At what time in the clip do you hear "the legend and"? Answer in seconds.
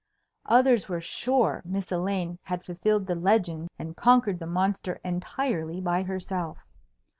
3.05-3.95